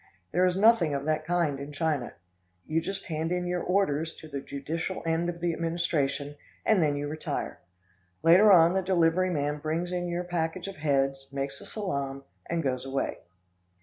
There 0.31 0.47
is 0.47 0.57
nothing 0.57 0.95
of 0.95 1.05
that 1.05 1.25
kind 1.25 1.59
in 1.59 1.71
China. 1.71 2.13
You 2.65 2.81
just 2.81 3.05
hand 3.05 3.31
in 3.31 3.45
your 3.45 3.61
orders 3.61 4.15
to 4.15 4.27
the 4.27 4.41
judicial 4.41 5.03
end 5.05 5.29
of 5.29 5.39
the 5.41 5.53
administration, 5.53 6.37
and 6.65 6.81
then 6.81 6.95
you 6.95 7.07
retire. 7.07 7.59
Later 8.23 8.51
on, 8.51 8.73
the 8.73 8.81
delivery 8.81 9.29
man 9.29 9.59
brings 9.59 9.91
in 9.91 10.07
your 10.09 10.23
package 10.23 10.67
of 10.67 10.77
heads, 10.77 11.27
makes 11.31 11.61
a 11.61 11.67
salaam, 11.67 12.23
and 12.49 12.63
goes 12.63 12.83
away. 12.83 13.19